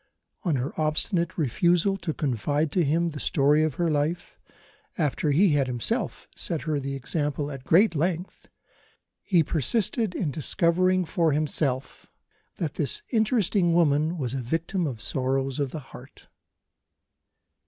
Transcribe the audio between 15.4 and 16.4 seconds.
of the heart."